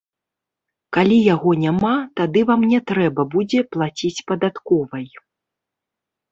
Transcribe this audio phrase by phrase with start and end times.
[0.95, 1.91] Калі яго няма,
[2.21, 5.07] тады вам не трэба будзе плаціць падатковай.